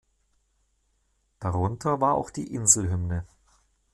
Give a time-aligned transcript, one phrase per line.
[1.39, 3.27] Darunter war auch die Insel-Hymne.